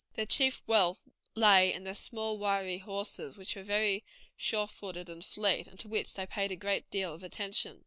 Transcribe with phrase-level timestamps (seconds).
[0.15, 1.03] Their chief wealth
[1.35, 4.03] lay in their small, wiry horses, which were very
[4.35, 7.79] sure footed and fleet, and to which they paid a great deal of attention.